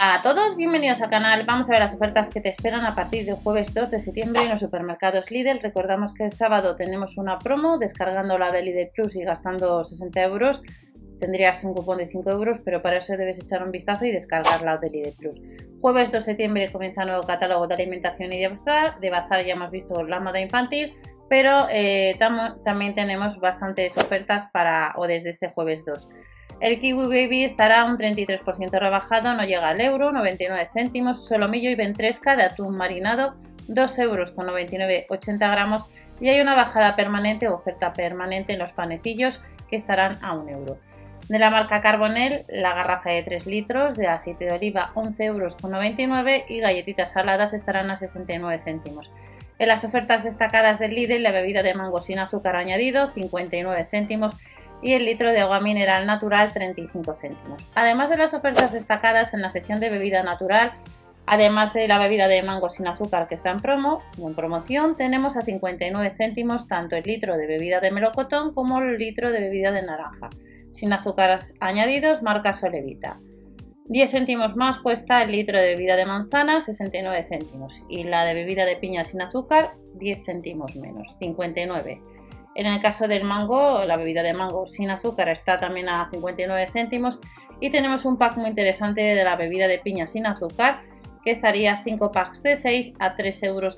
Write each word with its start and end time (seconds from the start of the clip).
a 0.00 0.22
todos, 0.22 0.56
bienvenidos 0.56 1.02
al 1.02 1.10
canal. 1.10 1.44
Vamos 1.44 1.68
a 1.68 1.72
ver 1.72 1.80
las 1.80 1.92
ofertas 1.92 2.28
que 2.28 2.40
te 2.40 2.48
esperan 2.48 2.84
a 2.84 2.94
partir 2.94 3.26
del 3.26 3.34
jueves 3.34 3.74
2 3.74 3.90
de 3.90 3.98
septiembre 3.98 4.42
en 4.42 4.50
los 4.50 4.60
supermercados 4.60 5.28
Lidl. 5.28 5.58
Recordamos 5.60 6.14
que 6.14 6.24
el 6.24 6.30
sábado 6.30 6.76
tenemos 6.76 7.18
una 7.18 7.36
promo 7.40 7.78
descargando 7.78 8.38
la 8.38 8.48
de 8.50 8.62
Lidl 8.62 8.92
Plus 8.94 9.16
y 9.16 9.24
gastando 9.24 9.82
60 9.82 10.22
euros. 10.22 10.62
Tendrías 11.18 11.64
un 11.64 11.74
cupón 11.74 11.98
de 11.98 12.06
5 12.06 12.30
euros, 12.30 12.60
pero 12.64 12.80
para 12.80 12.98
eso 12.98 13.16
debes 13.16 13.40
echar 13.40 13.64
un 13.64 13.72
vistazo 13.72 14.04
y 14.04 14.12
descargar 14.12 14.62
la 14.62 14.76
de 14.76 14.88
Lidl 14.88 15.16
Plus. 15.18 15.40
Jueves 15.80 16.12
2 16.12 16.12
de 16.12 16.20
septiembre 16.20 16.70
comienza 16.70 17.02
el 17.02 17.08
nuevo 17.08 17.24
catálogo 17.24 17.66
de 17.66 17.74
alimentación 17.74 18.32
y 18.32 18.38
de 18.38 18.48
bazar. 18.50 19.00
De 19.00 19.10
bazar 19.10 19.44
ya 19.44 19.54
hemos 19.54 19.72
visto 19.72 20.04
la 20.04 20.20
moda 20.20 20.40
infantil, 20.40 20.94
pero 21.28 21.66
eh, 21.72 22.16
también 22.64 22.94
tenemos 22.94 23.40
bastantes 23.40 23.96
ofertas 23.96 24.48
para 24.52 24.92
o 24.94 25.08
desde 25.08 25.30
este 25.30 25.48
jueves 25.48 25.84
2. 25.84 26.08
El 26.60 26.80
Kiwi 26.80 27.06
Baby 27.06 27.44
estará 27.44 27.84
un 27.84 27.96
33% 27.96 28.70
rebajado, 28.80 29.34
no 29.34 29.44
llega 29.44 29.68
al 29.68 29.80
euro, 29.80 30.10
99 30.10 30.68
céntimos, 30.72 31.24
solomillo 31.24 31.70
y 31.70 31.76
ventresca 31.76 32.34
de 32.34 32.42
atún 32.42 32.76
marinado, 32.76 33.36
2 33.68 33.98
euros 34.00 34.32
con 34.32 34.46
99, 34.46 35.06
80 35.08 35.48
gramos 35.48 35.84
y 36.20 36.30
hay 36.30 36.40
una 36.40 36.56
bajada 36.56 36.96
permanente 36.96 37.46
o 37.46 37.54
oferta 37.54 37.92
permanente 37.92 38.54
en 38.54 38.58
los 38.58 38.72
panecillos 38.72 39.40
que 39.70 39.76
estarán 39.76 40.16
a 40.20 40.32
1 40.32 40.50
euro. 40.50 40.78
De 41.28 41.38
la 41.38 41.50
marca 41.50 41.80
Carbonel, 41.80 42.44
la 42.48 42.74
garrafa 42.74 43.10
de 43.10 43.22
3 43.22 43.46
litros 43.46 43.96
de 43.96 44.08
aceite 44.08 44.46
de 44.46 44.52
oliva 44.52 44.90
11 44.94 45.24
euros 45.26 45.54
con 45.54 45.70
99 45.70 46.46
y 46.48 46.58
galletitas 46.58 47.12
saladas 47.12 47.52
estarán 47.52 47.90
a 47.92 47.96
69 47.96 48.62
céntimos. 48.64 49.12
En 49.60 49.68
las 49.68 49.84
ofertas 49.84 50.24
destacadas 50.24 50.78
del 50.78 50.94
Lidl, 50.94 51.22
la 51.22 51.32
bebida 51.32 51.62
de 51.62 51.74
mango 51.74 52.00
sin 52.00 52.18
azúcar 52.18 52.56
añadido 52.56 53.08
59 53.08 53.86
céntimos 53.90 54.34
y 54.82 54.92
el 54.92 55.04
litro 55.04 55.32
de 55.32 55.40
agua 55.40 55.60
mineral 55.60 56.06
natural 56.06 56.52
35 56.52 57.14
céntimos. 57.14 57.62
Además 57.74 58.10
de 58.10 58.16
las 58.16 58.34
ofertas 58.34 58.72
destacadas 58.72 59.34
en 59.34 59.42
la 59.42 59.50
sección 59.50 59.80
de 59.80 59.90
bebida 59.90 60.22
natural, 60.22 60.72
además 61.26 61.72
de 61.74 61.88
la 61.88 61.98
bebida 61.98 62.28
de 62.28 62.42
mango 62.42 62.70
sin 62.70 62.86
azúcar 62.86 63.28
que 63.28 63.34
está 63.34 63.50
en 63.50 63.60
promo, 63.60 64.02
en 64.18 64.34
promoción, 64.34 64.96
tenemos 64.96 65.36
a 65.36 65.42
59 65.42 66.14
céntimos 66.16 66.68
tanto 66.68 66.96
el 66.96 67.04
litro 67.04 67.36
de 67.36 67.46
bebida 67.46 67.80
de 67.80 67.90
melocotón 67.90 68.52
como 68.52 68.78
el 68.78 68.96
litro 68.98 69.30
de 69.32 69.40
bebida 69.40 69.72
de 69.72 69.82
naranja, 69.82 70.30
sin 70.72 70.92
azúcares 70.92 71.54
añadidos, 71.60 72.22
marca 72.22 72.52
Solevita. 72.52 73.18
10 73.86 74.10
céntimos 74.10 74.54
más 74.54 74.78
cuesta 74.78 75.22
el 75.22 75.32
litro 75.32 75.58
de 75.58 75.68
bebida 75.68 75.96
de 75.96 76.04
manzana, 76.04 76.60
69 76.60 77.24
céntimos, 77.24 77.82
y 77.88 78.04
la 78.04 78.24
de 78.24 78.34
bebida 78.34 78.66
de 78.66 78.76
piña 78.76 79.02
sin 79.02 79.22
azúcar, 79.22 79.70
10 79.94 80.24
céntimos 80.26 80.76
menos, 80.76 81.16
59 81.18 82.02
en 82.58 82.66
el 82.66 82.80
caso 82.80 83.06
del 83.06 83.22
mango, 83.22 83.84
la 83.84 83.96
bebida 83.96 84.24
de 84.24 84.34
mango 84.34 84.66
sin 84.66 84.90
azúcar 84.90 85.28
está 85.28 85.58
también 85.58 85.88
a 85.88 86.08
59 86.08 86.66
céntimos 86.66 87.20
y 87.60 87.70
tenemos 87.70 88.04
un 88.04 88.18
pack 88.18 88.36
muy 88.36 88.48
interesante 88.48 89.00
de 89.00 89.22
la 89.22 89.36
bebida 89.36 89.68
de 89.68 89.78
piña 89.78 90.08
sin 90.08 90.26
azúcar 90.26 90.80
que 91.24 91.30
estaría 91.30 91.76
5 91.76 92.10
packs 92.10 92.42
de 92.42 92.56
6 92.56 92.94
a 92.98 93.16
3,99 93.16 93.44
euros. 93.46 93.76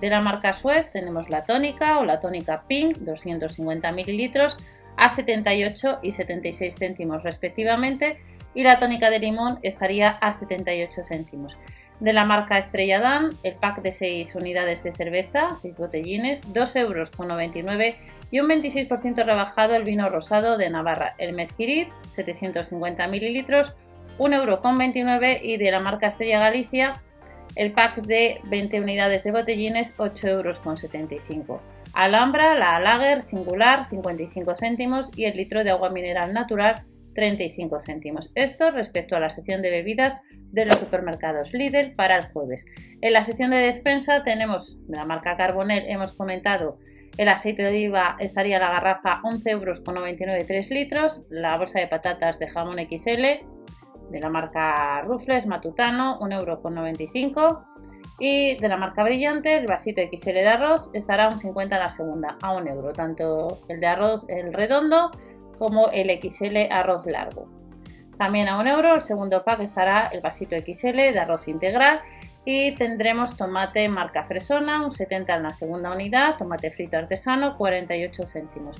De 0.00 0.10
la 0.10 0.20
marca 0.20 0.52
Suez 0.52 0.90
tenemos 0.90 1.30
la 1.30 1.44
tónica 1.44 2.00
o 2.00 2.04
la 2.04 2.18
tónica 2.18 2.64
Pink 2.66 2.96
250 2.98 3.92
mililitros 3.92 4.56
a 4.96 5.08
78 5.08 6.00
y 6.02 6.10
76 6.10 6.74
céntimos 6.76 7.22
respectivamente 7.22 8.18
y 8.54 8.64
la 8.64 8.80
tónica 8.80 9.08
de 9.08 9.20
limón 9.20 9.60
estaría 9.62 10.10
a 10.10 10.32
78 10.32 11.04
céntimos 11.04 11.56
de 12.04 12.12
la 12.12 12.26
marca 12.26 12.58
Estrella 12.58 13.00
Dan, 13.00 13.30
el 13.42 13.54
pack 13.54 13.80
de 13.80 13.90
6 13.90 14.34
unidades 14.34 14.84
de 14.84 14.92
cerveza, 14.92 15.54
6 15.54 15.78
botellines, 15.78 16.46
2,99 16.52 16.76
euros 16.76 17.96
y 18.30 18.40
un 18.40 18.48
26% 18.48 19.24
rebajado 19.24 19.74
el 19.74 19.84
vino 19.84 20.10
rosado 20.10 20.58
de 20.58 20.68
Navarra, 20.68 21.14
el 21.16 21.32
Mezquirid, 21.32 21.88
750 22.08 23.08
mililitros, 23.08 23.74
1,29 24.18 24.98
euro 24.98 25.26
y 25.42 25.56
de 25.56 25.70
la 25.70 25.80
marca 25.80 26.08
Estrella 26.08 26.40
Galicia, 26.40 27.00
el 27.56 27.72
pack 27.72 28.02
de 28.02 28.38
20 28.44 28.80
unidades 28.80 29.24
de 29.24 29.32
botellines, 29.32 29.96
8,75 29.96 31.48
euros. 31.48 31.62
Alhambra, 31.94 32.54
la 32.54 32.80
Lager 32.80 33.22
singular, 33.22 33.88
55 33.88 34.56
céntimos 34.56 35.10
y 35.16 35.24
el 35.24 35.38
litro 35.38 35.64
de 35.64 35.70
agua 35.70 35.88
mineral 35.88 36.34
natural, 36.34 36.84
35 37.14 37.80
céntimos. 37.80 38.30
Esto 38.34 38.70
respecto 38.70 39.16
a 39.16 39.20
la 39.20 39.30
sección 39.30 39.62
de 39.62 39.70
bebidas 39.70 40.20
de 40.52 40.66
los 40.66 40.78
supermercados 40.78 41.52
Lidl 41.52 41.94
para 41.94 42.16
el 42.16 42.26
jueves. 42.26 42.64
En 43.00 43.12
la 43.12 43.22
sección 43.22 43.50
de 43.50 43.58
despensa 43.58 44.22
tenemos 44.22 44.86
de 44.86 44.96
la 44.96 45.04
marca 45.04 45.36
Carbonel, 45.36 45.84
hemos 45.86 46.12
comentado 46.12 46.78
el 47.16 47.28
aceite 47.28 47.62
de 47.62 47.68
oliva 47.68 48.16
estaría 48.18 48.58
la 48.58 48.72
garrafa 48.72 49.20
11 49.22 49.50
euros 49.50 49.80
con 49.80 49.94
99 49.94 50.44
3 50.46 50.70
litros, 50.70 51.22
la 51.30 51.56
bolsa 51.56 51.78
de 51.78 51.86
patatas 51.86 52.40
de 52.40 52.48
jamón 52.48 52.78
XL 52.78 53.46
de 54.10 54.20
la 54.20 54.30
marca 54.30 55.00
Rufles 55.02 55.46
Matutano 55.46 56.18
1 56.20 56.34
euro 56.34 56.60
con 56.60 56.74
95 56.74 57.64
y 58.18 58.56
de 58.56 58.68
la 58.68 58.76
marca 58.76 59.02
Brillante 59.04 59.56
el 59.56 59.66
vasito 59.66 60.00
XL 60.00 60.32
de 60.32 60.48
arroz 60.48 60.90
estará 60.92 61.28
un 61.28 61.38
50 61.38 61.78
la 61.78 61.90
segunda 61.90 62.36
a 62.42 62.52
1 62.52 62.70
euro, 62.70 62.92
tanto 62.92 63.58
el 63.68 63.80
de 63.80 63.86
arroz 63.86 64.24
el 64.28 64.52
redondo 64.52 65.10
como 65.58 65.90
el 65.90 66.10
XL 66.10 66.70
arroz 66.70 67.06
largo. 67.06 67.48
También 68.18 68.48
a 68.48 68.58
un 68.58 68.66
euro 68.66 68.94
el 68.94 69.00
segundo 69.00 69.44
pack 69.44 69.60
estará 69.60 70.08
el 70.12 70.20
vasito 70.20 70.56
XL 70.56 70.96
de 70.96 71.18
arroz 71.18 71.48
integral 71.48 72.00
y 72.44 72.72
tendremos 72.74 73.36
tomate 73.36 73.88
marca 73.88 74.24
Fresona, 74.24 74.84
un 74.84 74.92
70 74.92 75.34
en 75.34 75.42
la 75.42 75.50
segunda 75.50 75.90
unidad, 75.90 76.36
tomate 76.36 76.70
frito 76.70 76.96
artesano, 76.96 77.56
48 77.56 78.26
céntimos. 78.26 78.76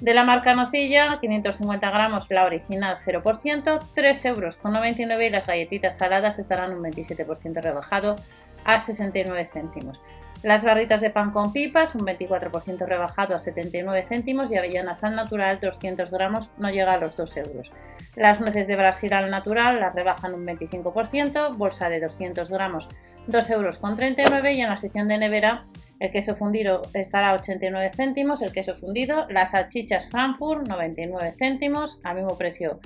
De 0.00 0.14
la 0.14 0.24
marca 0.24 0.54
Nocilla, 0.54 1.20
550 1.20 1.90
gramos, 1.90 2.28
la 2.30 2.44
original 2.44 2.96
0%, 2.96 3.80
3 3.94 4.24
euros 4.24 4.56
con 4.56 4.72
99 4.72 5.26
y 5.26 5.30
las 5.30 5.46
galletitas 5.46 5.96
saladas 5.96 6.40
estarán 6.40 6.72
un 6.72 6.82
27% 6.82 7.62
rebajado 7.62 8.16
a 8.64 8.80
69 8.80 9.46
céntimos. 9.46 10.00
Las 10.42 10.64
barritas 10.64 11.00
de 11.00 11.10
pan 11.10 11.30
con 11.30 11.52
pipas, 11.52 11.94
un 11.94 12.00
24% 12.00 12.84
rebajado 12.84 13.36
a 13.36 13.38
79 13.38 14.02
céntimos 14.02 14.50
y 14.50 14.56
avellanas 14.56 15.04
al 15.04 15.14
natural, 15.14 15.60
200 15.60 16.10
gramos, 16.10 16.50
no 16.58 16.68
llega 16.68 16.94
a 16.94 16.98
los 16.98 17.14
2 17.16 17.36
euros. 17.36 17.72
Las 18.16 18.40
nueces 18.40 18.66
de 18.66 18.74
Brasil 18.74 19.12
al 19.12 19.30
natural 19.30 19.78
las 19.78 19.94
rebajan 19.94 20.34
un 20.34 20.44
25%, 20.44 21.56
bolsa 21.56 21.88
de 21.88 22.00
200 22.00 22.50
gramos, 22.50 22.88
2 23.28 23.50
euros 23.50 23.78
con 23.78 23.94
39 23.94 24.54
y 24.54 24.60
en 24.62 24.70
la 24.70 24.76
sección 24.76 25.06
de 25.06 25.18
nevera 25.18 25.66
el 26.00 26.10
queso 26.10 26.34
fundido 26.34 26.82
estará 26.94 27.30
a 27.30 27.34
89 27.34 27.90
céntimos, 27.94 28.42
el 28.42 28.50
queso 28.50 28.74
fundido, 28.74 29.28
las 29.28 29.52
salchichas 29.52 30.08
Frankfurt 30.10 30.66
99 30.66 31.34
céntimos, 31.38 32.00
al 32.02 32.16
mismo 32.16 32.36
precio 32.36 32.80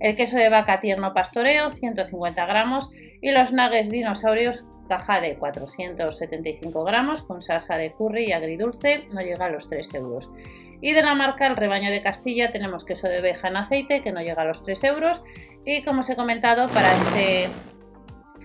el 0.00 0.16
queso 0.16 0.36
de 0.36 0.48
vaca 0.48 0.80
tierno 0.80 1.14
pastoreo 1.14 1.70
150 1.70 2.44
gramos 2.46 2.90
y 3.20 3.30
los 3.30 3.52
nuggets 3.52 3.88
dinosaurios 3.88 4.64
caja 4.92 5.22
de 5.22 5.38
475 5.38 6.84
gramos 6.84 7.22
con 7.22 7.40
salsa 7.40 7.78
de 7.78 7.92
curry 7.92 8.26
y 8.26 8.32
agridulce, 8.32 9.06
no 9.10 9.22
llega 9.22 9.46
a 9.46 9.48
los 9.48 9.66
3 9.66 9.94
euros. 9.94 10.28
Y 10.82 10.92
de 10.92 11.00
la 11.00 11.14
marca 11.14 11.46
El 11.46 11.56
Rebaño 11.56 11.90
de 11.90 12.02
Castilla 12.02 12.52
tenemos 12.52 12.84
queso 12.84 13.08
de 13.08 13.20
oveja 13.20 13.48
en 13.48 13.56
aceite 13.56 14.02
que 14.02 14.12
no 14.12 14.20
llega 14.20 14.42
a 14.42 14.44
los 14.44 14.60
3 14.60 14.84
euros. 14.84 15.22
Y 15.64 15.82
como 15.82 16.00
os 16.00 16.10
he 16.10 16.16
comentado, 16.16 16.68
para 16.68 16.92
este 16.92 17.48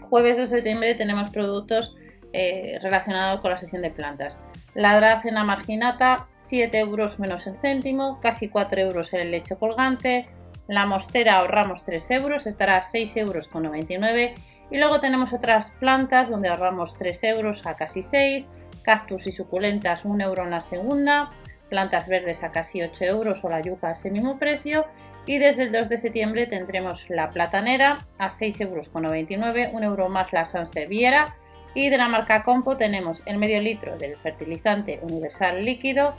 jueves 0.09 0.37
de 0.37 0.47
septiembre 0.47 0.95
tenemos 0.95 1.31
productos 1.31 1.97
eh, 2.31 2.79
relacionados 2.81 3.41
con 3.41 3.51
la 3.51 3.57
sección 3.57 3.81
de 3.81 3.91
plantas. 3.91 4.41
La 4.73 4.95
dracena 4.95 5.43
marginata, 5.43 6.23
7 6.25 6.79
euros 6.79 7.19
menos 7.19 7.45
el 7.45 7.57
céntimo, 7.57 8.21
casi 8.21 8.47
4 8.47 8.79
euros 8.79 9.11
el 9.11 9.31
leche 9.31 9.57
colgante, 9.57 10.29
la 10.69 10.85
mostera 10.85 11.39
ahorramos 11.39 11.83
3 11.83 12.11
euros, 12.11 12.47
estará 12.47 12.77
a 12.77 12.83
6 12.83 13.17
euros 13.17 13.49
con 13.49 13.63
99. 13.63 14.33
Y 14.69 14.77
luego 14.77 14.99
tenemos 14.99 15.33
otras 15.33 15.71
plantas 15.79 16.29
donde 16.29 16.49
ahorramos 16.49 16.97
3 16.97 17.23
euros 17.23 17.65
a 17.65 17.75
casi 17.75 18.03
6. 18.03 18.49
Cactus 18.83 19.27
y 19.27 19.31
suculentas 19.31 20.05
1 20.05 20.23
euro 20.23 20.43
en 20.43 20.51
la 20.51 20.61
segunda. 20.61 21.31
Plantas 21.69 22.07
verdes 22.07 22.43
a 22.43 22.51
casi 22.51 22.81
8 22.81 23.05
euros 23.05 23.43
o 23.43 23.49
la 23.49 23.61
yuca 23.61 23.89
a 23.89 23.91
ese 23.91 24.11
mismo 24.11 24.37
precio. 24.37 24.85
Y 25.25 25.39
desde 25.39 25.63
el 25.63 25.71
2 25.71 25.89
de 25.89 25.97
septiembre 25.97 26.45
tendremos 26.47 27.09
la 27.09 27.31
platanera 27.31 27.97
a 28.17 28.29
6 28.29 28.61
euros 28.61 28.89
con 28.89 29.03
99. 29.03 29.71
1 29.73 29.85
euro 29.85 30.09
más 30.09 30.31
la 30.33 30.45
sanseviera. 30.45 31.35
Y 31.73 31.89
de 31.89 31.97
la 31.97 32.07
marca 32.07 32.43
Compo 32.43 32.77
tenemos 32.77 33.21
el 33.25 33.37
medio 33.37 33.61
litro 33.61 33.97
del 33.97 34.17
fertilizante 34.17 34.99
universal 35.03 35.63
líquido 35.63 36.15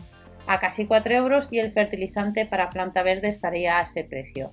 a 0.47 0.59
casi 0.61 0.87
4 0.87 1.15
euros 1.15 1.53
y 1.53 1.59
el 1.59 1.73
fertilizante 1.73 2.47
para 2.47 2.71
planta 2.71 3.03
verde 3.03 3.29
estaría 3.29 3.79
a 3.79 3.83
ese 3.83 4.05
precio. 4.05 4.53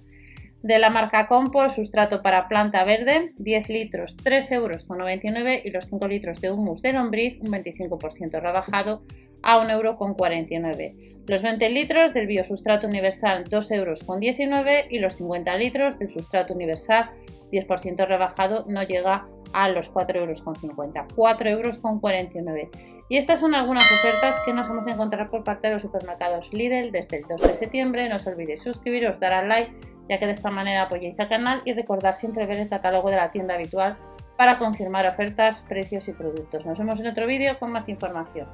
De 0.65 0.79
la 0.79 0.89
marca 0.89 1.27
Compo, 1.27 1.69
sustrato 1.69 2.23
para 2.23 2.47
planta 2.47 2.83
verde, 2.85 3.33
10 3.37 3.69
litros, 3.69 4.17
3 4.17 4.51
euros 4.53 4.83
con 4.83 4.97
99 4.97 5.61
y 5.63 5.69
los 5.69 5.85
5 5.85 6.07
litros 6.07 6.41
de 6.41 6.49
humus 6.49 6.81
de 6.81 6.91
lombriz, 6.91 7.37
un 7.39 7.51
25% 7.51 8.41
rebajado 8.41 9.03
a 9.43 9.59
1 9.59 9.69
euro 9.69 9.95
con 9.95 10.15
49. 10.15 10.95
Los 11.27 11.43
20 11.43 11.69
litros 11.69 12.15
del 12.15 12.25
biosustrato 12.25 12.87
universal, 12.87 13.43
2 13.47 13.71
euros 13.73 14.03
con 14.03 14.19
19 14.19 14.87
y 14.89 14.97
los 14.97 15.13
50 15.13 15.55
litros 15.55 15.99
del 15.99 16.09
sustrato 16.09 16.55
universal, 16.55 17.11
10% 17.51 18.07
rebajado, 18.07 18.65
no 18.67 18.81
llega 18.81 19.27
a 19.53 19.69
los 19.69 19.93
4,50 19.93 20.15
euros, 20.15 20.41
4,49 20.43 21.47
euros. 21.47 22.69
Y 23.07 23.17
estas 23.17 23.39
son 23.39 23.53
algunas 23.53 23.85
ofertas 23.91 24.35
que 24.43 24.51
nos 24.51 24.67
vamos 24.67 24.87
a 24.87 24.93
encontrar 24.93 25.29
por 25.29 25.43
parte 25.43 25.67
de 25.67 25.73
los 25.73 25.83
supermercados 25.83 26.51
Lidl 26.51 26.91
desde 26.91 27.17
el 27.17 27.23
2 27.29 27.41
de 27.43 27.53
septiembre. 27.53 28.09
No 28.09 28.15
os 28.15 28.25
olvidéis 28.25 28.63
suscribiros, 28.63 29.19
dar 29.19 29.33
al 29.33 29.47
like 29.47 29.71
ya 30.09 30.19
que 30.19 30.25
de 30.25 30.31
esta 30.31 30.51
manera 30.51 30.83
apoyáis 30.83 31.19
al 31.19 31.27
canal 31.27 31.61
y 31.65 31.73
recordar 31.73 32.15
siempre 32.15 32.45
ver 32.45 32.59
el 32.59 32.69
catálogo 32.69 33.09
de 33.09 33.17
la 33.17 33.31
tienda 33.31 33.55
habitual 33.55 33.97
para 34.37 34.59
confirmar 34.59 35.05
ofertas, 35.07 35.63
precios 35.67 36.07
y 36.07 36.13
productos. 36.13 36.65
Nos 36.65 36.77
vemos 36.77 36.99
en 36.99 37.07
otro 37.07 37.25
vídeo 37.27 37.57
con 37.57 37.71
más 37.71 37.89
información. 37.89 38.47